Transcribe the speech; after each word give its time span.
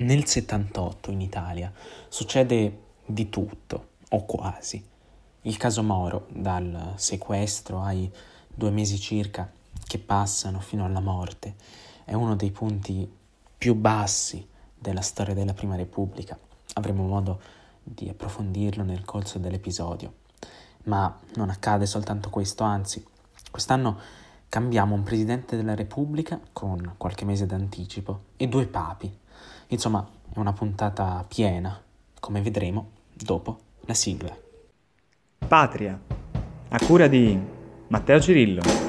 Nel 0.00 0.26
78 0.26 1.10
in 1.10 1.20
Italia 1.20 1.72
succede 2.08 2.82
di 3.04 3.28
tutto, 3.28 3.88
o 4.10 4.24
quasi. 4.26 4.80
Il 5.42 5.56
caso 5.56 5.82
Moro, 5.82 6.28
dal 6.30 6.92
sequestro 6.94 7.82
ai 7.82 8.08
due 8.46 8.70
mesi 8.70 8.96
circa 9.00 9.50
che 9.84 9.98
passano 9.98 10.60
fino 10.60 10.84
alla 10.84 11.00
morte, 11.00 11.56
è 12.04 12.14
uno 12.14 12.36
dei 12.36 12.52
punti 12.52 13.12
più 13.58 13.74
bassi 13.74 14.46
della 14.72 15.00
storia 15.00 15.34
della 15.34 15.52
Prima 15.52 15.74
Repubblica. 15.74 16.38
Avremo 16.74 17.02
modo 17.02 17.40
di 17.82 18.08
approfondirlo 18.08 18.84
nel 18.84 19.04
corso 19.04 19.40
dell'episodio. 19.40 20.12
Ma 20.84 21.12
non 21.34 21.50
accade 21.50 21.86
soltanto 21.86 22.30
questo, 22.30 22.62
anzi, 22.62 23.04
quest'anno 23.50 23.98
cambiamo 24.48 24.94
un 24.94 25.02
Presidente 25.02 25.56
della 25.56 25.74
Repubblica 25.74 26.38
con 26.52 26.94
qualche 26.96 27.24
mese 27.24 27.46
d'anticipo 27.46 28.20
e 28.36 28.46
due 28.46 28.68
papi 28.68 29.26
Insomma, 29.68 30.06
è 30.34 30.38
una 30.38 30.52
puntata 30.52 31.24
piena, 31.26 31.80
come 32.20 32.40
vedremo 32.40 32.90
dopo 33.14 33.58
la 33.80 33.94
sigla. 33.94 34.36
Patria, 35.46 35.98
a 36.68 36.78
cura 36.84 37.06
di 37.06 37.38
Matteo 37.88 38.20
Cirillo. 38.20 38.87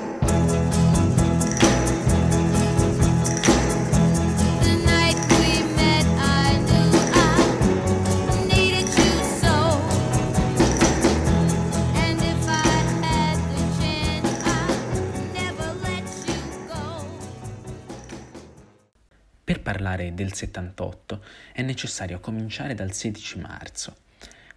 Parlare 19.70 20.16
del 20.16 20.34
78 20.34 21.24
è 21.52 21.62
necessario 21.62 22.20
cominciare 22.20 22.74
dal 22.74 22.92
16 22.92 23.38
marzo. 23.38 23.98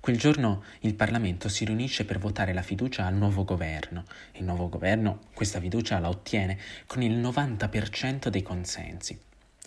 Quel 0.01 0.17
giorno 0.17 0.65
il 0.81 0.95
Parlamento 0.95 1.51
si 1.51 1.67
riunisce 1.67 2.07
per 2.07 2.19
votare 2.19 2.55
la 2.55 2.63
fiducia 2.63 3.05
al 3.05 3.13
nuovo 3.13 3.45
governo. 3.45 4.05
Il 4.37 4.45
nuovo 4.45 4.71
governo 4.71 5.25
questa 5.35 5.61
fiducia 5.61 5.99
la 5.99 6.09
ottiene 6.09 6.59
con 6.87 7.03
il 7.03 7.19
90% 7.19 8.29
dei 8.29 8.41
consensi. 8.41 9.21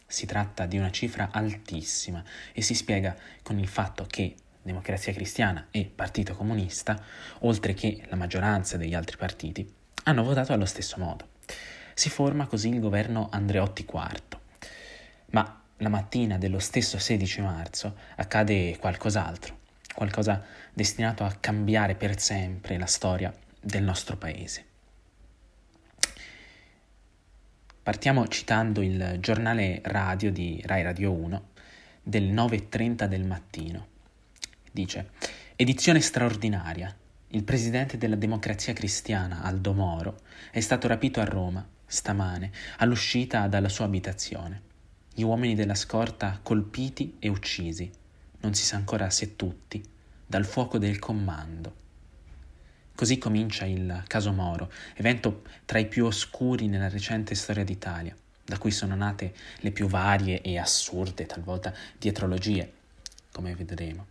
Si 0.08 0.26
tratta 0.26 0.66
di 0.66 0.80
una 0.80 0.90
cifra 0.90 1.30
altissima 1.32 2.24
e 2.52 2.64
si 2.64 2.74
spiega 2.74 3.16
con 3.44 3.60
il 3.60 3.68
fatto 3.68 4.08
che 4.10 4.34
Democrazia 4.64 5.14
Cristiana 5.14 5.68
e 5.70 5.86
Partito 5.86 6.34
Comunista, 6.34 7.00
oltre 7.42 7.76
che 7.76 8.04
la 8.08 8.16
maggioranza 8.16 8.78
degli 8.78 8.96
altri 8.96 9.18
partiti, 9.18 9.72
hanno 10.06 10.24
votato 10.24 10.54
allo 10.54 10.66
stesso 10.66 10.96
modo. 10.98 11.28
Si 11.94 12.10
forma 12.10 12.48
così 12.48 12.70
il 12.70 12.80
governo 12.80 13.30
Andreotti 13.32 13.86
IV 13.88 14.35
ma 15.36 15.62
la 15.80 15.90
mattina 15.90 16.38
dello 16.38 16.60
stesso 16.60 16.98
16 16.98 17.42
marzo 17.42 17.98
accade 18.16 18.78
qualcos'altro, 18.78 19.60
qualcosa 19.94 20.42
destinato 20.74 21.26
a 21.26 21.36
cambiare 21.38 21.96
per 21.96 22.18
sempre 22.18 22.78
la 22.78 22.86
storia 22.86 23.34
del 23.60 23.84
nostro 23.84 24.16
paese. 24.16 24.66
Partiamo 27.84 28.26
citando 28.30 28.82
il 28.82 29.18
giornale 29.20 29.82
radio 29.84 30.32
di 30.32 30.64
Rai 30.66 30.84
Radio 30.84 31.12
1 31.12 31.48
del 32.02 32.34
9.30 32.34 33.06
del 33.06 33.26
mattino. 33.26 33.88
Dice, 34.72 35.10
edizione 35.58 36.00
straordinaria. 36.00 36.96
Il 37.28 37.44
presidente 37.44 37.98
della 37.98 38.16
democrazia 38.16 38.72
cristiana, 38.72 39.42
Aldo 39.42 39.74
Moro, 39.74 40.22
è 40.52 40.62
stato 40.62 40.88
rapito 40.88 41.20
a 41.20 41.26
Roma 41.26 41.68
stamane 41.86 42.52
all'uscita 42.78 43.48
dalla 43.48 43.70
sua 43.70 43.84
abitazione 43.84 44.74
gli 45.18 45.24
uomini 45.24 45.56
della 45.56 45.76
scorta 45.76 46.42
colpiti 46.44 47.16
e 47.20 47.30
uccisi, 47.30 47.90
non 48.42 48.54
si 48.54 48.66
sa 48.66 48.76
ancora 48.76 49.10
se 49.10 49.38
tutti, 49.38 49.82
dal 50.28 50.44
fuoco 50.44 50.78
del 50.78 51.00
comando. 51.00 51.74
Così 52.94 53.18
comincia 53.18 53.64
il 53.64 54.04
caso 54.08 54.34
Moro, 54.34 54.70
evento 54.96 55.44
tra 55.64 55.80
i 55.80 55.88
più 55.88 56.04
oscuri 56.04 56.68
nella 56.68 56.90
recente 56.90 57.34
storia 57.34 57.64
d'Italia, 57.64 58.14
da 58.44 58.58
cui 58.58 58.72
sono 58.72 58.94
nate 58.94 59.34
le 59.60 59.72
più 59.72 59.88
varie 59.88 60.42
e 60.42 60.58
assurde 60.58 61.26
talvolta 61.26 61.74
dietrologie, 61.98 62.74
come 63.32 63.56
vedremo. 63.56 64.08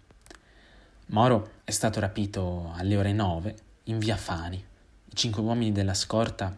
Moro 1.09 1.51
è 1.65 1.71
stato 1.71 2.01
rapito 2.01 2.73
alle 2.75 2.97
ore 2.97 3.13
9 3.13 3.57
in 3.85 3.99
via 3.99 4.17
Fani. 4.17 4.57
I 4.57 5.15
cinque 5.15 5.43
uomini 5.43 5.71
della 5.71 5.93
scorta 5.93 6.57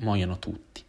muoiono 0.00 0.38
tutti. 0.38 0.84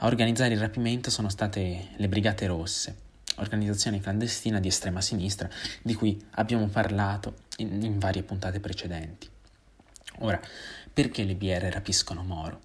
A 0.00 0.06
organizzare 0.06 0.54
il 0.54 0.60
rapimento 0.60 1.10
sono 1.10 1.28
state 1.28 1.88
le 1.96 2.08
Brigate 2.08 2.46
Rosse, 2.46 2.96
organizzazione 3.38 3.98
clandestina 3.98 4.60
di 4.60 4.68
estrema 4.68 5.00
sinistra 5.00 5.48
di 5.82 5.94
cui 5.94 6.24
abbiamo 6.32 6.68
parlato 6.68 7.34
in, 7.56 7.82
in 7.82 7.98
varie 7.98 8.22
puntate 8.22 8.60
precedenti. 8.60 9.28
Ora, 10.18 10.40
perché 10.92 11.24
le 11.24 11.34
BR 11.34 11.64
rapiscono 11.72 12.22
Moro? 12.22 12.60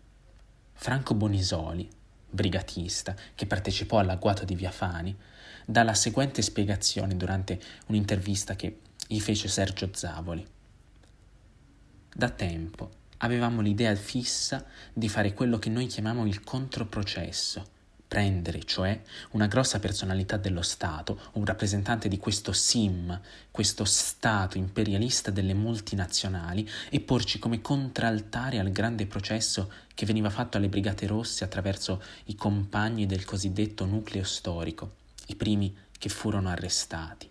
Franco 0.74 1.16
Bonisoli, 1.16 1.90
brigatista 2.30 3.16
che 3.34 3.48
partecipò 3.48 3.98
all'agguato 3.98 4.46
di 4.46 4.54
Via 4.54 4.72
Fani, 4.72 5.18
dà 5.66 5.82
la 5.82 5.96
seguente 5.96 6.44
spiegazione 6.44 7.18
durante 7.18 7.60
un'intervista 7.88 8.56
che 8.56 8.80
gli 9.08 9.20
fece 9.20 9.48
Sergio 9.48 9.90
Zavoli. 9.92 10.46
Da 12.14 12.30
tempo 12.30 13.02
avevamo 13.24 13.62
l'idea 13.62 13.96
fissa 13.96 14.66
di 14.94 15.10
fare 15.10 15.34
quello 15.34 15.58
che 15.58 15.70
noi 15.70 15.88
chiamiamo 15.88 16.26
il 16.26 16.44
controprocesso, 16.44 17.72
prendere 18.06 18.64
cioè 18.64 19.02
una 19.32 19.48
grossa 19.48 19.80
personalità 19.80 20.38
dello 20.38 20.62
Stato, 20.62 21.20
un 21.34 21.46
rappresentante 21.46 22.10
di 22.10 22.18
questo 22.18 22.52
SIM, 22.52 23.20
questo 23.50 23.86
Stato 23.86 24.58
imperialista 24.58 25.32
delle 25.32 25.54
multinazionali, 25.54 26.70
e 26.90 27.00
porci 27.00 27.40
come 27.40 27.62
contraltare 27.62 28.60
al 28.60 28.72
grande 28.72 29.08
processo 29.08 29.72
che 29.94 30.06
veniva 30.06 30.30
fatto 30.30 30.58
alle 30.58 30.70
Brigate 30.70 31.08
Rosse 31.08 31.46
attraverso 31.46 32.04
i 32.26 32.36
compagni 32.36 33.06
del 33.06 33.24
cosiddetto 33.24 33.86
nucleo 33.86 34.24
storico, 34.24 34.96
i 35.28 35.36
primi 35.36 35.74
che 35.98 36.10
furono 36.10 36.50
arrestati. 36.50 37.30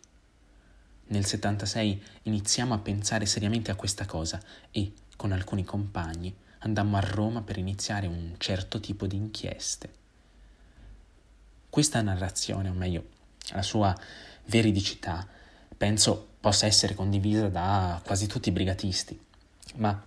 Nel 1.08 1.26
76 1.26 2.02
iniziamo 2.22 2.72
a 2.72 2.78
pensare 2.78 3.26
seriamente 3.26 3.70
a 3.70 3.74
questa 3.74 4.06
cosa 4.06 4.40
e, 4.70 4.92
con 5.22 5.30
alcuni 5.30 5.62
compagni, 5.62 6.34
andammo 6.58 6.96
a 6.96 7.00
Roma 7.00 7.42
per 7.42 7.56
iniziare 7.56 8.08
un 8.08 8.34
certo 8.38 8.80
tipo 8.80 9.06
di 9.06 9.14
inchieste. 9.14 9.92
Questa 11.70 12.02
narrazione, 12.02 12.68
o 12.68 12.72
meglio, 12.72 13.04
la 13.52 13.62
sua 13.62 13.96
veridicità, 14.46 15.24
penso 15.76 16.30
possa 16.40 16.66
essere 16.66 16.96
condivisa 16.96 17.46
da 17.48 18.00
quasi 18.04 18.26
tutti 18.26 18.48
i 18.48 18.52
brigatisti, 18.52 19.16
ma 19.76 20.04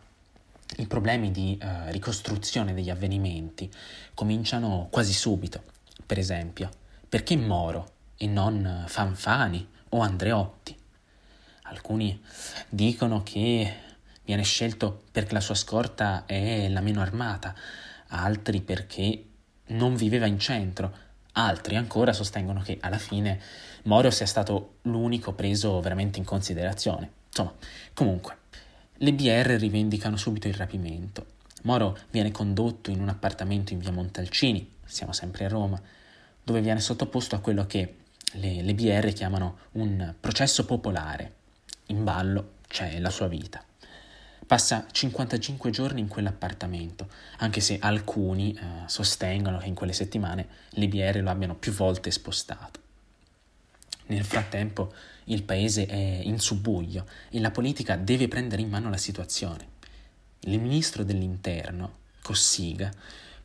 i 0.80 0.86
problemi 0.86 1.32
di 1.32 1.58
eh, 1.62 1.94
ricostruzione 1.94 2.74
degli 2.74 2.90
avvenimenti 2.90 3.72
cominciano 4.14 4.90
quasi 4.92 5.14
subito. 5.14 5.64
Per 6.06 6.20
esempio, 6.20 6.70
perché 7.08 7.38
Moro 7.38 7.94
e 8.18 8.28
non 8.28 8.84
Fanfani 8.86 9.66
o 9.92 10.02
Andreotti? 10.02 10.78
Alcuni 11.68 12.22
dicono 12.68 13.24
che 13.24 13.84
Viene 14.26 14.44
scelto 14.44 15.04
perché 15.12 15.34
la 15.34 15.40
sua 15.40 15.56
scorta 15.56 16.26
è 16.26 16.68
la 16.68 16.82
meno 16.82 17.02
armata, 17.02 17.56
altri 18.08 18.62
perché 18.62 19.24
non 19.68 19.96
viveva 19.96 20.26
in 20.26 20.40
centro, 20.40 20.94
altri 21.34 21.76
ancora 21.76 22.14
sostengono 22.14 22.62
che 22.62 22.78
alla 22.82 22.98
fine 22.98 23.40
Moro 23.84 24.10
sia 24.10 24.26
stato 24.26 24.78
l'unico 24.84 25.34
preso 25.34 25.80
veramente 25.80 26.18
in 26.18 26.26
considerazione. 26.26 27.12
Insomma, 27.28 27.54
comunque, 27.94 28.38
le 28.96 29.14
BR 29.14 29.58
rivendicano 29.60 30.18
subito 30.18 30.48
il 30.48 30.56
rapimento. 30.56 31.34
Moro 31.64 31.98
viene 32.10 32.32
condotto 32.32 32.90
in 32.90 33.00
un 33.00 33.10
appartamento 33.10 33.74
in 33.74 33.80
via 33.80 33.92
Montalcini, 33.92 34.72
siamo 34.86 35.14
sempre 35.14 35.46
a 35.46 35.50
Roma, 35.50 35.80
dove 36.44 36.62
viene 36.62 36.80
sottoposto 36.80 37.36
a 37.36 37.40
quello 37.40 37.68
che 37.68 37.98
le, 38.34 38.62
le 38.62 38.74
BR 38.74 39.14
chiamano 39.14 39.58
un 39.74 40.14
processo 40.20 40.66
popolare. 40.66 41.34
In 41.88 42.04
ballo 42.04 42.54
c'è 42.68 42.98
la 43.00 43.10
sua 43.12 43.28
vita. 43.28 43.64
Passa 44.46 44.86
55 44.92 45.72
giorni 45.72 46.02
in 46.02 46.08
quell'appartamento, 46.08 47.10
anche 47.38 47.62
se 47.62 47.80
alcuni 47.80 48.54
eh, 48.54 48.88
sostengono 48.88 49.58
che 49.58 49.66
in 49.66 49.74
quelle 49.74 49.92
settimane 49.92 50.48
l'IBR 50.72 51.22
lo 51.22 51.32
abbiano 51.32 51.56
più 51.56 51.72
volte 51.72 52.12
spostato. 52.12 52.80
Nel 54.08 54.24
frattempo 54.24 54.94
il 55.26 55.42
paese 55.42 55.88
è 55.88 55.96
in 55.96 56.40
subbuglio 56.40 57.08
e 57.32 57.40
la 57.40 57.50
politica 57.50 57.96
deve 57.96 58.28
prendere 58.28 58.62
in 58.62 58.70
mano 58.70 58.92
la 58.92 58.98
situazione. 58.98 59.68
Il 60.42 60.60
ministro 60.60 61.04
dell'interno, 61.04 61.98
Cossiga, 62.22 62.92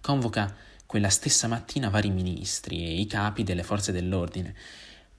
convoca 0.03 0.55
quella 0.85 1.09
stessa 1.09 1.49
mattina 1.49 1.89
vari 1.89 2.11
ministri 2.11 2.85
e 2.85 3.01
i 3.01 3.07
capi 3.07 3.43
delle 3.43 3.63
forze 3.63 3.91
dell'ordine 3.91 4.55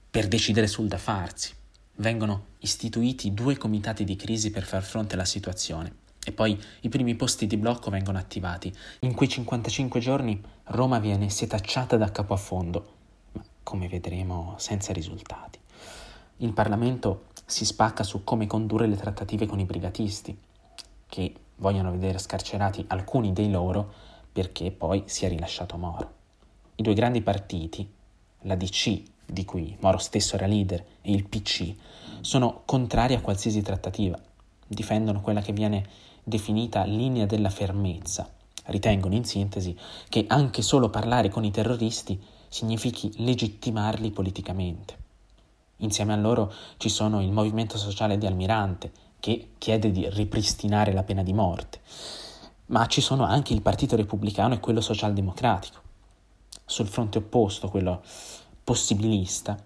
per 0.08 0.28
decidere 0.28 0.68
sul 0.68 0.86
da 0.86 0.98
farsi 0.98 1.54
vengono 1.96 2.46
istituiti 2.58 3.34
due 3.34 3.56
comitati 3.56 4.04
di 4.04 4.16
crisi 4.16 4.50
per 4.50 4.64
far 4.64 4.82
fronte 4.82 5.14
alla 5.14 5.24
situazione 5.24 6.00
e 6.24 6.32
poi 6.32 6.58
i 6.80 6.88
primi 6.88 7.14
posti 7.16 7.46
di 7.46 7.56
blocco 7.56 7.90
vengono 7.90 8.18
attivati. 8.18 8.72
In 9.00 9.14
quei 9.14 9.28
55 9.28 10.00
giorni 10.00 10.40
Roma 10.64 10.98
viene 11.00 11.28
setacciata 11.28 11.96
da 11.96 12.10
capo 12.12 12.34
a 12.34 12.36
fondo. 12.36 12.92
Ma 13.32 13.44
come 13.62 13.88
vedremo, 13.88 14.54
senza 14.58 14.92
risultati. 14.92 15.58
Il 16.38 16.52
Parlamento 16.52 17.26
si 17.44 17.64
spacca 17.64 18.04
su 18.04 18.22
come 18.24 18.46
condurre 18.46 18.86
le 18.86 18.96
trattative 18.96 19.46
con 19.46 19.58
i 19.58 19.64
brigatisti, 19.64 20.36
che 21.06 21.34
vogliono 21.56 21.90
vedere 21.90 22.18
scarcerati 22.18 22.84
alcuni 22.88 23.32
dei 23.32 23.50
loro 23.50 23.92
perché 24.32 24.70
poi 24.70 25.02
sia 25.06 25.28
rilasciato 25.28 25.76
Moro. 25.76 26.20
I 26.76 26.82
due 26.82 26.94
grandi 26.94 27.20
partiti, 27.20 27.88
la 28.42 28.54
DC, 28.54 29.02
di 29.32 29.44
cui 29.44 29.76
Moro 29.80 29.98
stesso 29.98 30.36
era 30.36 30.46
leader, 30.46 30.84
e 31.00 31.12
il 31.12 31.26
PC, 31.26 31.74
sono 32.20 32.62
contrari 32.64 33.14
a 33.14 33.20
qualsiasi 33.20 33.62
trattativa, 33.62 34.18
difendono 34.66 35.20
quella 35.20 35.40
che 35.40 35.52
viene 35.52 35.86
definita 36.22 36.84
linea 36.84 37.26
della 37.26 37.50
fermezza, 37.50 38.30
ritengono 38.66 39.14
in 39.14 39.24
sintesi 39.24 39.76
che 40.08 40.24
anche 40.28 40.62
solo 40.62 40.88
parlare 40.88 41.28
con 41.28 41.44
i 41.44 41.50
terroristi 41.50 42.20
significhi 42.48 43.10
legittimarli 43.16 44.10
politicamente. 44.10 44.98
Insieme 45.78 46.12
a 46.12 46.16
loro 46.16 46.52
ci 46.76 46.88
sono 46.88 47.20
il 47.20 47.32
movimento 47.32 47.76
sociale 47.76 48.18
di 48.18 48.26
Almirante, 48.26 48.92
che 49.18 49.50
chiede 49.58 49.90
di 49.90 50.08
ripristinare 50.10 50.92
la 50.92 51.02
pena 51.02 51.22
di 51.22 51.32
morte, 51.32 51.80
ma 52.66 52.86
ci 52.86 53.00
sono 53.00 53.24
anche 53.24 53.52
il 53.52 53.62
Partito 53.62 53.96
Repubblicano 53.96 54.54
e 54.54 54.60
quello 54.60 54.80
socialdemocratico. 54.80 55.80
Sul 56.64 56.86
fronte 56.86 57.18
opposto, 57.18 57.68
quello 57.68 58.02
possibilista, 58.64 59.56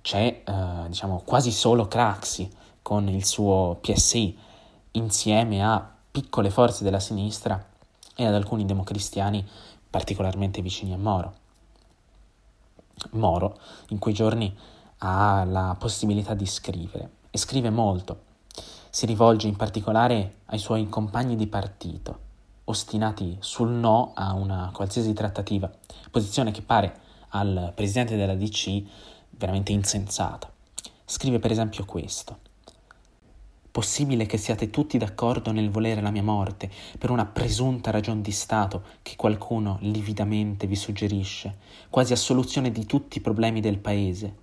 c'è 0.00 0.42
eh, 0.44 0.88
diciamo 0.88 1.22
quasi 1.24 1.52
solo 1.52 1.86
Craxi 1.86 2.50
con 2.82 3.08
il 3.08 3.24
suo 3.24 3.78
PSI 3.80 4.36
insieme 4.92 5.64
a 5.64 5.90
piccole 6.10 6.50
forze 6.50 6.84
della 6.84 7.00
sinistra 7.00 7.64
e 8.14 8.26
ad 8.26 8.34
alcuni 8.34 8.66
democristiani 8.66 9.46
particolarmente 9.88 10.60
vicini 10.60 10.92
a 10.92 10.98
Moro. 10.98 11.34
Moro 13.12 13.58
in 13.88 13.98
quei 13.98 14.14
giorni 14.14 14.54
ha 14.98 15.44
la 15.44 15.76
possibilità 15.78 16.34
di 16.34 16.46
scrivere 16.46 17.10
e 17.30 17.38
scrive 17.38 17.70
molto. 17.70 18.30
Si 18.90 19.06
rivolge 19.06 19.48
in 19.48 19.56
particolare 19.56 20.40
ai 20.46 20.58
suoi 20.58 20.88
compagni 20.88 21.36
di 21.36 21.46
partito, 21.46 22.18
ostinati 22.64 23.36
sul 23.40 23.70
no 23.70 24.12
a 24.14 24.34
una 24.34 24.70
qualsiasi 24.72 25.12
trattativa, 25.12 25.70
posizione 26.10 26.50
che 26.50 26.62
pare 26.62 27.00
al 27.32 27.72
presidente 27.74 28.16
della 28.16 28.34
DC 28.34 28.82
veramente 29.30 29.72
insensata. 29.72 30.50
Scrive 31.04 31.38
per 31.38 31.50
esempio 31.50 31.84
questo. 31.84 32.38
Possibile 33.70 34.26
che 34.26 34.36
siate 34.36 34.68
tutti 34.68 34.98
d'accordo 34.98 35.50
nel 35.50 35.70
volere 35.70 36.02
la 36.02 36.10
mia 36.10 36.22
morte 36.22 36.70
per 36.98 37.10
una 37.10 37.24
presunta 37.24 37.90
ragion 37.90 38.20
di 38.20 38.30
Stato 38.30 38.82
che 39.00 39.16
qualcuno 39.16 39.78
lividamente 39.80 40.66
vi 40.66 40.76
suggerisce, 40.76 41.56
quasi 41.88 42.12
a 42.12 42.16
soluzione 42.16 42.70
di 42.70 42.84
tutti 42.84 43.16
i 43.16 43.22
problemi 43.22 43.60
del 43.60 43.78
Paese? 43.78 44.40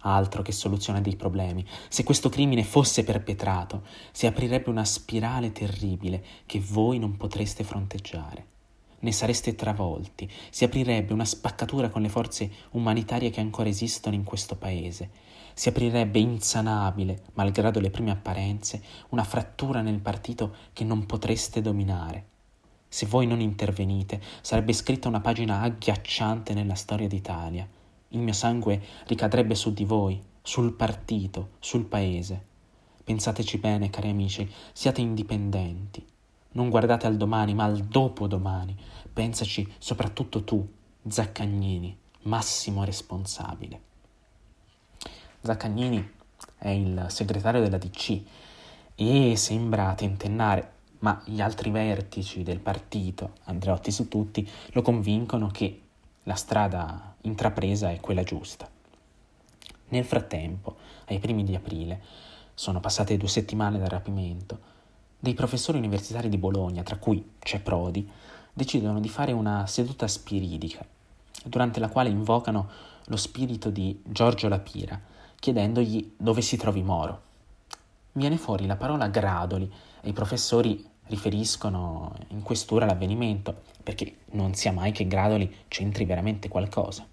Altro 0.00 0.42
che 0.42 0.50
soluzione 0.50 1.00
dei 1.00 1.14
problemi. 1.14 1.64
Se 1.88 2.02
questo 2.02 2.28
crimine 2.28 2.64
fosse 2.64 3.04
perpetrato, 3.04 3.82
si 4.10 4.26
aprirebbe 4.26 4.68
una 4.68 4.84
spirale 4.84 5.52
terribile 5.52 6.24
che 6.44 6.60
voi 6.60 6.98
non 6.98 7.16
potreste 7.16 7.62
fronteggiare. 7.62 8.55
Ne 9.06 9.12
sareste 9.12 9.54
travolti, 9.54 10.28
si 10.50 10.64
aprirebbe 10.64 11.12
una 11.12 11.24
spaccatura 11.24 11.90
con 11.90 12.02
le 12.02 12.08
forze 12.08 12.50
umanitarie 12.72 13.30
che 13.30 13.38
ancora 13.38 13.68
esistono 13.68 14.16
in 14.16 14.24
questo 14.24 14.56
paese 14.56 15.10
si 15.54 15.68
aprirebbe 15.68 16.18
insanabile, 16.18 17.22
malgrado 17.34 17.78
le 17.78 17.90
prime 17.90 18.10
apparenze, 18.10 18.82
una 19.10 19.22
frattura 19.22 19.80
nel 19.80 20.00
partito 20.00 20.56
che 20.72 20.82
non 20.82 21.06
potreste 21.06 21.62
dominare. 21.62 22.26
Se 22.88 23.06
voi 23.06 23.28
non 23.28 23.40
intervenite, 23.40 24.20
sarebbe 24.42 24.72
scritta 24.72 25.06
una 25.06 25.20
pagina 25.20 25.60
agghiacciante 25.60 26.52
nella 26.52 26.74
storia 26.74 27.06
d'Italia. 27.06 27.66
Il 28.08 28.18
mio 28.18 28.34
sangue 28.34 28.82
ricadrebbe 29.06 29.54
su 29.54 29.72
di 29.72 29.84
voi, 29.84 30.20
sul 30.42 30.72
partito, 30.72 31.52
sul 31.60 31.84
paese. 31.84 32.44
Pensateci 33.04 33.56
bene, 33.58 33.88
cari 33.88 34.10
amici, 34.10 34.50
siate 34.72 35.00
indipendenti. 35.00 36.04
Non 36.56 36.70
guardate 36.70 37.06
al 37.06 37.18
domani, 37.18 37.52
ma 37.52 37.64
al 37.64 37.80
dopodomani. 37.80 38.74
Pensaci 39.12 39.70
soprattutto 39.76 40.42
tu, 40.42 40.66
Zaccagnini, 41.06 41.94
massimo 42.22 42.82
responsabile. 42.82 43.80
Zaccagnini 45.42 46.12
è 46.56 46.70
il 46.70 47.04
segretario 47.08 47.60
della 47.60 47.76
DC 47.76 48.22
e 48.94 49.36
sembra 49.36 49.94
tentennare, 49.94 50.72
ma 51.00 51.20
gli 51.26 51.42
altri 51.42 51.70
vertici 51.70 52.42
del 52.42 52.60
partito, 52.60 53.34
Andreotti 53.44 53.90
su 53.90 54.08
tutti, 54.08 54.48
lo 54.72 54.80
convincono 54.80 55.48
che 55.48 55.82
la 56.22 56.36
strada 56.36 57.16
intrapresa 57.20 57.90
è 57.90 58.00
quella 58.00 58.22
giusta. 58.22 58.66
Nel 59.88 60.06
frattempo, 60.06 60.76
ai 61.08 61.18
primi 61.18 61.44
di 61.44 61.54
aprile, 61.54 62.02
sono 62.54 62.80
passate 62.80 63.18
due 63.18 63.28
settimane 63.28 63.78
dal 63.78 63.88
rapimento, 63.88 64.72
dei 65.18 65.34
professori 65.34 65.78
universitari 65.78 66.28
di 66.28 66.38
Bologna, 66.38 66.82
tra 66.82 66.96
cui 66.96 67.32
c'è 67.38 67.60
Prodi, 67.60 68.08
decidono 68.52 69.00
di 69.00 69.08
fare 69.08 69.32
una 69.32 69.66
seduta 69.66 70.06
spiridica, 70.08 70.84
durante 71.44 71.80
la 71.80 71.88
quale 71.88 72.08
invocano 72.08 72.68
lo 73.06 73.16
spirito 73.16 73.70
di 73.70 74.00
Giorgio 74.04 74.48
Lapira, 74.48 75.00
chiedendogli 75.38 76.14
dove 76.16 76.40
si 76.40 76.56
trovi 76.56 76.82
Moro. 76.82 77.22
Viene 78.12 78.36
fuori 78.36 78.66
la 78.66 78.76
parola 78.76 79.08
gradoli 79.08 79.70
e 80.00 80.08
i 80.08 80.12
professori 80.12 80.84
riferiscono 81.08 82.14
in 82.28 82.42
questura 82.42 82.86
l'avvenimento, 82.86 83.62
perché 83.82 84.16
non 84.32 84.54
sia 84.54 84.72
mai 84.72 84.90
che 84.90 85.06
Gradoli 85.06 85.54
c'entri 85.68 86.04
veramente 86.04 86.48
qualcosa. 86.48 87.06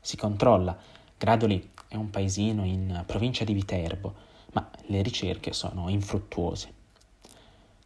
Si 0.00 0.16
controlla, 0.16 0.76
Gradoli 1.16 1.70
è 1.86 1.96
un 1.96 2.10
paesino 2.10 2.64
in 2.64 3.04
provincia 3.06 3.44
di 3.44 3.52
Viterbo, 3.52 4.14
ma 4.52 4.68
le 4.86 5.02
ricerche 5.02 5.52
sono 5.52 5.88
infruttuose. 5.88 6.73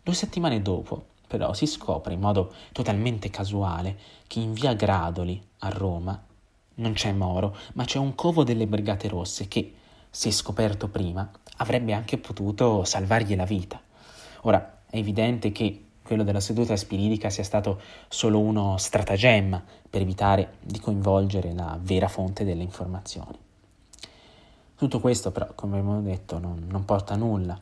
Due 0.08 0.16
settimane 0.16 0.62
dopo, 0.62 1.04
però, 1.26 1.52
si 1.52 1.66
scopre 1.66 2.14
in 2.14 2.20
modo 2.20 2.54
totalmente 2.72 3.28
casuale 3.28 3.94
che 4.26 4.40
in 4.40 4.54
via 4.54 4.72
Gradoli, 4.72 5.38
a 5.58 5.68
Roma, 5.68 6.18
non 6.76 6.94
c'è 6.94 7.12
Moro, 7.12 7.54
ma 7.74 7.84
c'è 7.84 7.98
un 7.98 8.14
covo 8.14 8.42
delle 8.42 8.66
Brigate 8.66 9.06
Rosse 9.08 9.48
che, 9.48 9.74
se 10.08 10.30
scoperto 10.30 10.88
prima, 10.88 11.30
avrebbe 11.58 11.92
anche 11.92 12.16
potuto 12.16 12.84
salvargli 12.84 13.36
la 13.36 13.44
vita. 13.44 13.78
Ora, 14.44 14.78
è 14.88 14.96
evidente 14.96 15.52
che 15.52 15.84
quello 16.02 16.24
della 16.24 16.40
seduta 16.40 16.74
spiridica 16.74 17.28
sia 17.28 17.44
stato 17.44 17.78
solo 18.08 18.40
uno 18.40 18.78
stratagemma 18.78 19.62
per 19.90 20.00
evitare 20.00 20.54
di 20.62 20.80
coinvolgere 20.80 21.52
la 21.52 21.78
vera 21.78 22.08
fonte 22.08 22.46
delle 22.46 22.62
informazioni. 22.62 23.38
Tutto 24.74 25.00
questo 25.00 25.32
però, 25.32 25.52
come 25.54 25.78
abbiamo 25.78 26.00
detto, 26.00 26.38
non, 26.38 26.64
non 26.66 26.86
porta 26.86 27.12
a 27.12 27.18
nulla. 27.18 27.60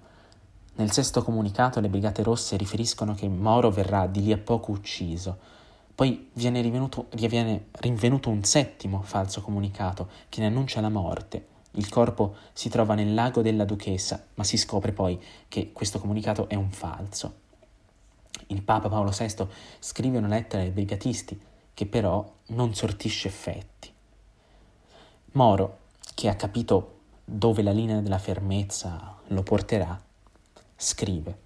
Nel 0.77 0.93
sesto 0.93 1.23
comunicato 1.23 1.81
le 1.81 1.89
Brigate 1.89 2.23
Rosse 2.23 2.57
riferiscono 2.57 3.15
che 3.15 3.29
Moro 3.29 3.71
verrà 3.71 4.07
di 4.07 4.23
lì 4.23 4.33
a 4.33 4.39
poco 4.39 4.73
ucciso, 4.73 5.39
poi 5.97 6.29
viene, 6.35 6.61
viene 6.61 7.67
rinvenuto 7.73 8.29
un 8.29 8.45
settimo 8.45 9.01
falso 9.01 9.41
comunicato 9.41 10.11
che 10.29 10.41
ne 10.41 10.49
annuncia 10.49 10.83
la 10.83 10.91
morte. 10.91 11.47
Il 11.73 11.89
corpo 11.89 12.37
si 12.53 12.69
trova 12.69 12.93
nel 12.93 13.15
lago 13.15 13.41
della 13.41 13.65
duchessa, 13.65 14.23
ma 14.35 14.45
si 14.45 14.59
scopre 14.59 14.93
poi 14.93 15.19
che 15.49 15.73
questo 15.73 15.99
comunicato 15.99 16.51
è 16.51 16.55
un 16.55 16.71
falso. 16.71 17.45
Il 18.49 18.61
Papa 18.61 18.91
Paolo 18.91 19.11
VI 19.11 19.47
scrive 19.79 20.19
una 20.19 20.29
lettera 20.29 20.63
ai 20.63 20.71
brigatisti 20.71 21.41
che 21.73 21.87
però 21.87 22.31
non 22.49 22.75
sortisce 22.75 23.29
effetti. 23.29 23.91
Moro, 25.33 25.79
che 26.15 26.29
ha 26.29 26.35
capito 26.37 26.99
dove 27.25 27.63
la 27.63 27.73
linea 27.73 28.01
della 28.01 28.19
fermezza 28.19 29.17
lo 29.29 29.43
porterà, 29.43 29.99
scrive 30.77 31.45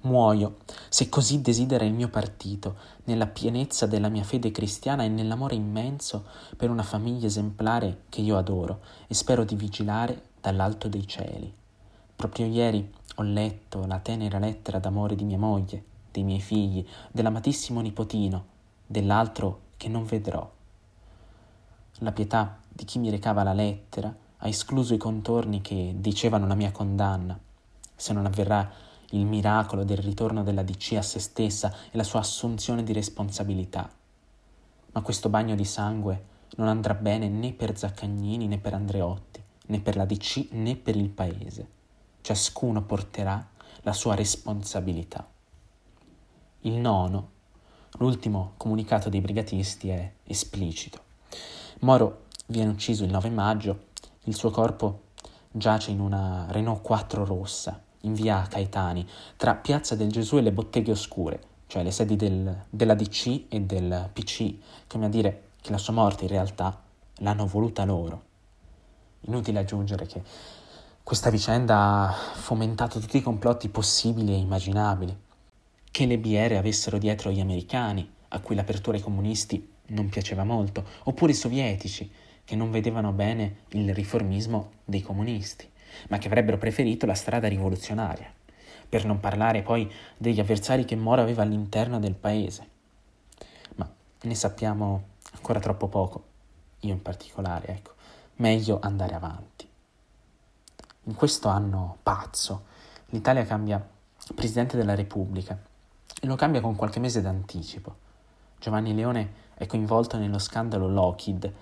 Muoio, 0.00 0.58
se 0.88 1.08
così 1.08 1.40
desidera 1.40 1.84
il 1.84 1.92
mio 1.92 2.08
partito, 2.08 2.76
nella 3.04 3.26
pienezza 3.26 3.86
della 3.86 4.08
mia 4.08 4.22
fede 4.22 4.52
cristiana 4.52 5.02
e 5.02 5.08
nell'amore 5.08 5.56
immenso 5.56 6.24
per 6.56 6.70
una 6.70 6.84
famiglia 6.84 7.26
esemplare 7.26 8.02
che 8.08 8.20
io 8.20 8.36
adoro 8.36 8.80
e 9.08 9.14
spero 9.14 9.44
di 9.44 9.56
vigilare 9.56 10.28
dall'alto 10.40 10.88
dei 10.88 11.06
cieli. 11.06 11.52
Proprio 12.14 12.46
ieri 12.46 12.92
ho 13.16 13.22
letto 13.22 13.86
la 13.86 13.98
tenera 13.98 14.38
lettera 14.38 14.78
d'amore 14.78 15.16
di 15.16 15.24
mia 15.24 15.38
moglie, 15.38 15.82
dei 16.12 16.22
miei 16.22 16.40
figli, 16.40 16.86
dell'amatissimo 17.10 17.80
nipotino, 17.80 18.44
dell'altro 18.86 19.60
che 19.76 19.88
non 19.88 20.04
vedrò. 20.04 20.48
La 21.98 22.12
pietà 22.12 22.58
di 22.68 22.84
chi 22.84 23.00
mi 23.00 23.10
recava 23.10 23.42
la 23.42 23.52
lettera 23.52 24.14
ha 24.36 24.46
escluso 24.46 24.94
i 24.94 24.98
contorni 24.98 25.60
che 25.60 25.94
dicevano 25.98 26.46
la 26.46 26.54
mia 26.54 26.70
condanna. 26.70 27.38
Se 27.98 28.12
non 28.12 28.26
avverrà 28.26 28.70
il 29.10 29.24
miracolo 29.24 29.84
del 29.84 29.98
ritorno 29.98 30.42
della 30.42 30.62
DC 30.62 30.94
a 30.96 31.02
se 31.02 31.18
stessa 31.18 31.74
e 31.90 31.96
la 31.96 32.04
sua 32.04 32.20
assunzione 32.20 32.82
di 32.82 32.92
responsabilità. 32.92 33.90
Ma 34.92 35.00
questo 35.00 35.28
bagno 35.28 35.54
di 35.54 35.64
sangue 35.64 36.24
non 36.56 36.68
andrà 36.68 36.94
bene 36.94 37.28
né 37.28 37.52
per 37.52 37.76
Zaccagnini 37.76 38.46
né 38.46 38.58
per 38.58 38.74
Andreotti, 38.74 39.42
né 39.66 39.80
per 39.80 39.96
la 39.96 40.04
DC 40.04 40.48
né 40.50 40.76
per 40.76 40.96
il 40.96 41.08
paese. 41.08 41.68
Ciascuno 42.20 42.82
porterà 42.82 43.46
la 43.82 43.92
sua 43.92 44.14
responsabilità. 44.14 45.26
Il 46.62 46.74
nono, 46.74 47.30
l'ultimo 47.98 48.52
comunicato 48.56 49.08
dei 49.08 49.20
brigatisti 49.20 49.88
è 49.88 50.12
esplicito. 50.24 51.00
Moro 51.80 52.26
viene 52.46 52.72
ucciso 52.72 53.04
il 53.04 53.10
9 53.10 53.30
maggio, 53.30 53.86
il 54.24 54.34
suo 54.34 54.50
corpo 54.50 55.04
giace 55.50 55.90
in 55.90 56.00
una 56.00 56.46
Renault 56.50 56.82
4 56.82 57.24
rossa 57.24 57.86
in 58.02 58.14
via 58.14 58.46
Caetani, 58.48 59.06
tra 59.36 59.54
Piazza 59.54 59.94
del 59.94 60.10
Gesù 60.10 60.38
e 60.38 60.42
le 60.42 60.52
Botteghe 60.52 60.90
Oscure, 60.90 61.40
cioè 61.66 61.82
le 61.82 61.90
sedi 61.90 62.16
del, 62.16 62.64
della 62.70 62.94
DC 62.94 63.44
e 63.48 63.60
del 63.60 64.10
PC, 64.12 64.54
come 64.86 65.06
a 65.06 65.08
dire 65.08 65.50
che 65.60 65.70
la 65.70 65.78
sua 65.78 65.92
morte 65.92 66.24
in 66.24 66.30
realtà 66.30 66.80
l'hanno 67.18 67.46
voluta 67.46 67.84
loro. 67.84 68.22
Inutile 69.22 69.58
aggiungere 69.58 70.06
che 70.06 70.22
questa 71.02 71.30
vicenda 71.30 72.08
ha 72.08 72.12
fomentato 72.12 73.00
tutti 73.00 73.16
i 73.16 73.22
complotti 73.22 73.68
possibili 73.68 74.32
e 74.32 74.36
immaginabili, 74.36 75.16
che 75.90 76.06
le 76.06 76.18
BR 76.18 76.54
avessero 76.54 76.98
dietro 76.98 77.30
gli 77.30 77.40
americani, 77.40 78.08
a 78.28 78.40
cui 78.40 78.54
l'apertura 78.54 78.96
ai 78.96 79.02
comunisti 79.02 79.72
non 79.86 80.08
piaceva 80.08 80.44
molto, 80.44 80.84
oppure 81.04 81.32
i 81.32 81.34
sovietici, 81.34 82.10
che 82.44 82.56
non 82.56 82.70
vedevano 82.70 83.12
bene 83.12 83.64
il 83.70 83.92
riformismo 83.94 84.70
dei 84.84 85.02
comunisti, 85.02 85.68
ma 86.08 86.18
che 86.18 86.26
avrebbero 86.28 86.58
preferito 86.58 87.06
la 87.06 87.14
strada 87.14 87.48
rivoluzionaria, 87.48 88.32
per 88.88 89.04
non 89.04 89.20
parlare 89.20 89.62
poi 89.62 89.90
degli 90.16 90.40
avversari 90.40 90.84
che 90.84 90.96
Moro 90.96 91.22
aveva 91.22 91.42
all'interno 91.42 91.98
del 91.98 92.14
paese. 92.14 92.68
Ma 93.76 93.90
ne 94.22 94.34
sappiamo 94.34 95.02
ancora 95.32 95.60
troppo 95.60 95.88
poco, 95.88 96.24
io 96.80 96.92
in 96.92 97.02
particolare, 97.02 97.68
ecco, 97.68 97.92
meglio 98.36 98.78
andare 98.80 99.14
avanti. 99.14 99.68
In 101.04 101.14
questo 101.14 101.48
anno 101.48 101.98
pazzo, 102.02 102.64
l'Italia 103.06 103.44
cambia 103.44 103.96
Presidente 104.34 104.76
della 104.76 104.94
Repubblica 104.94 105.58
e 106.20 106.26
lo 106.26 106.36
cambia 106.36 106.60
con 106.60 106.76
qualche 106.76 107.00
mese 107.00 107.22
d'anticipo. 107.22 107.96
Giovanni 108.58 108.94
Leone 108.94 109.46
è 109.54 109.66
coinvolto 109.66 110.18
nello 110.18 110.38
scandalo 110.38 110.88
Lockheed, 110.88 111.52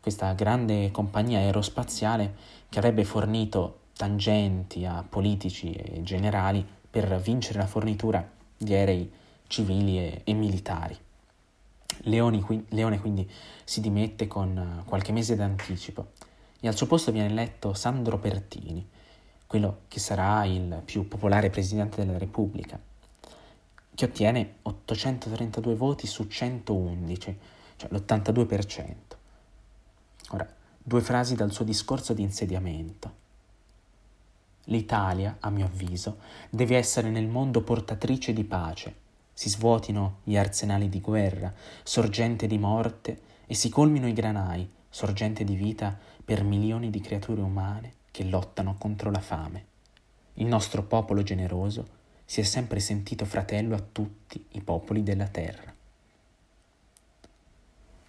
questa 0.00 0.32
grande 0.32 0.90
compagnia 0.90 1.38
aerospaziale 1.38 2.34
che 2.68 2.78
avrebbe 2.78 3.04
fornito 3.04 3.80
tangenti 3.96 4.84
a 4.84 5.04
politici 5.06 5.72
e 5.72 6.02
generali 6.02 6.66
per 6.90 7.20
vincere 7.20 7.58
la 7.58 7.66
fornitura 7.66 8.26
di 8.56 8.74
aerei 8.74 9.10
civili 9.46 9.98
e, 9.98 10.20
e 10.24 10.32
militari. 10.32 10.96
Leoni, 12.02 12.40
qui, 12.40 12.64
Leone 12.70 13.00
quindi 13.00 13.28
si 13.64 13.80
dimette 13.80 14.26
con 14.26 14.82
qualche 14.84 15.12
mese 15.12 15.34
d'anticipo 15.34 16.12
e 16.60 16.68
al 16.68 16.76
suo 16.76 16.86
posto 16.86 17.12
viene 17.12 17.28
eletto 17.28 17.74
Sandro 17.74 18.18
Pertini, 18.18 18.86
quello 19.46 19.80
che 19.88 19.98
sarà 19.98 20.44
il 20.44 20.82
più 20.84 21.08
popolare 21.08 21.50
presidente 21.50 22.04
della 22.04 22.18
Repubblica 22.18 22.78
che 23.98 24.04
ottiene 24.04 24.58
832 24.62 25.74
voti 25.74 26.06
su 26.06 26.28
111, 26.28 27.38
cioè 27.74 27.90
l'82%. 27.90 29.17
Ora, 30.30 30.46
due 30.82 31.00
frasi 31.00 31.34
dal 31.34 31.52
suo 31.52 31.64
discorso 31.64 32.12
di 32.12 32.22
insediamento. 32.22 33.26
L'Italia, 34.64 35.38
a 35.40 35.48
mio 35.48 35.64
avviso, 35.64 36.18
deve 36.50 36.76
essere 36.76 37.08
nel 37.08 37.26
mondo 37.26 37.62
portatrice 37.62 38.32
di 38.34 38.44
pace. 38.44 39.06
Si 39.32 39.48
svuotino 39.48 40.18
gli 40.24 40.36
arsenali 40.36 40.88
di 40.88 41.00
guerra, 41.00 41.52
sorgente 41.82 42.46
di 42.46 42.58
morte, 42.58 43.20
e 43.46 43.54
si 43.54 43.70
colmino 43.70 44.06
i 44.06 44.12
granai, 44.12 44.68
sorgente 44.90 45.44
di 45.44 45.54
vita 45.54 45.96
per 46.22 46.42
milioni 46.44 46.90
di 46.90 47.00
creature 47.00 47.40
umane 47.40 47.94
che 48.10 48.24
lottano 48.24 48.76
contro 48.76 49.10
la 49.10 49.20
fame. 49.20 49.66
Il 50.34 50.46
nostro 50.46 50.82
popolo 50.82 51.22
generoso 51.22 51.96
si 52.26 52.40
è 52.40 52.44
sempre 52.44 52.80
sentito 52.80 53.24
fratello 53.24 53.74
a 53.74 53.80
tutti 53.80 54.44
i 54.50 54.60
popoli 54.60 55.02
della 55.02 55.28
terra. 55.28 55.74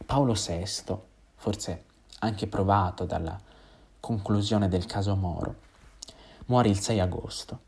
Paolo 0.06 0.34
VI, 0.34 0.98
forse 1.36 1.84
anche 2.20 2.48
provato 2.48 3.06
dalla 3.06 3.40
conclusione 4.00 4.68
del 4.68 4.86
caso 4.86 5.16
Moro, 5.16 5.56
muore 6.46 6.70
il 6.70 6.80
6 6.80 7.00
agosto. 7.00 7.60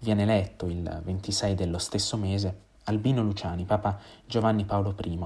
Viene 0.00 0.22
eletto 0.22 0.66
il 0.66 1.00
26 1.04 1.54
dello 1.54 1.78
stesso 1.78 2.16
mese 2.16 2.64
Albino 2.84 3.22
Luciani, 3.22 3.64
Papa 3.64 3.98
Giovanni 4.24 4.64
Paolo 4.64 4.94
I, 5.02 5.18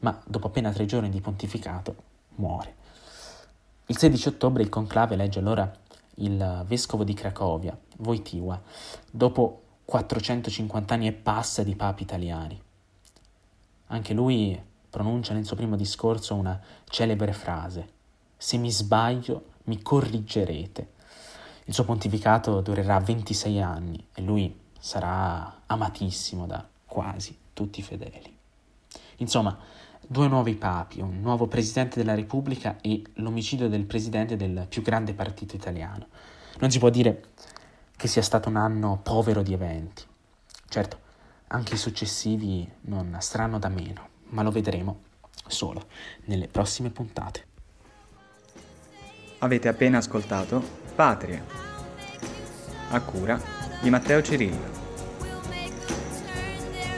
ma 0.00 0.20
dopo 0.24 0.46
appena 0.46 0.70
tre 0.70 0.84
giorni 0.84 1.08
di 1.08 1.20
pontificato 1.20 1.94
muore. 2.36 2.76
Il 3.86 3.96
16 3.96 4.28
ottobre 4.28 4.62
il 4.62 4.68
conclave 4.68 5.14
elegge 5.14 5.38
allora 5.38 5.70
il 6.16 6.64
vescovo 6.66 7.04
di 7.04 7.14
Cracovia, 7.14 7.76
Wojtyła, 7.98 8.60
dopo 9.10 9.62
450 9.84 10.94
anni 10.94 11.06
e 11.06 11.12
passa 11.12 11.62
di 11.62 11.74
papi 11.74 12.02
italiani. 12.02 12.60
Anche 13.86 14.12
lui 14.12 14.60
pronuncia 14.90 15.32
nel 15.32 15.46
suo 15.46 15.56
primo 15.56 15.76
discorso 15.76 16.34
una 16.34 16.60
celebre 16.88 17.32
frase: 17.32 17.92
Se 18.40 18.56
mi 18.56 18.70
sbaglio, 18.70 19.46
mi 19.64 19.82
corrigerete. 19.82 20.92
Il 21.64 21.74
suo 21.74 21.82
pontificato 21.82 22.60
durerà 22.60 23.00
26 23.00 23.60
anni 23.60 24.06
e 24.14 24.22
lui 24.22 24.56
sarà 24.78 25.62
amatissimo 25.66 26.46
da 26.46 26.66
quasi 26.86 27.36
tutti 27.52 27.80
i 27.80 27.82
fedeli. 27.82 28.32
Insomma, 29.16 29.58
due 30.06 30.28
nuovi 30.28 30.54
papi, 30.54 31.00
un 31.00 31.20
nuovo 31.20 31.48
presidente 31.48 31.98
della 31.98 32.14
Repubblica 32.14 32.78
e 32.80 33.02
l'omicidio 33.14 33.68
del 33.68 33.84
presidente 33.84 34.36
del 34.36 34.66
più 34.68 34.82
grande 34.82 35.14
partito 35.14 35.56
italiano. 35.56 36.06
Non 36.60 36.70
si 36.70 36.78
può 36.78 36.90
dire 36.90 37.30
che 37.96 38.06
sia 38.06 38.22
stato 38.22 38.48
un 38.48 38.56
anno 38.56 39.00
povero 39.02 39.42
di 39.42 39.52
eventi. 39.52 40.04
Certo, 40.68 40.98
anche 41.48 41.74
i 41.74 41.78
successivi 41.78 42.70
non 42.82 43.16
staranno 43.18 43.58
da 43.58 43.68
meno, 43.68 44.08
ma 44.28 44.42
lo 44.42 44.52
vedremo 44.52 45.00
solo 45.48 45.88
nelle 46.26 46.46
prossime 46.46 46.90
puntate. 46.90 47.47
Avete 49.40 49.68
appena 49.68 49.98
ascoltato 49.98 50.60
Patria, 50.96 51.40
a 52.90 53.00
cura 53.00 53.40
di 53.80 53.88
Matteo 53.88 54.20
Cirillo. 54.20 54.76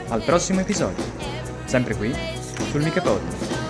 Al 0.07 0.23
prossimo 0.23 0.61
episodio, 0.61 1.03
sempre 1.65 1.95
qui 1.95 2.11
sul 2.71 2.81
Michepod. 2.81 3.60